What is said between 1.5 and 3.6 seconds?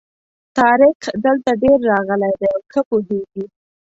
ډېر راغلی دی او ښه پوهېږي.